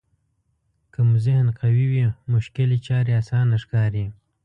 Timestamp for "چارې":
2.87-3.11